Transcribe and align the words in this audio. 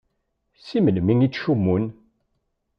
Si 0.65 0.77
melmi 0.81 1.13
i 1.21 1.27
ttcummun? 1.29 1.83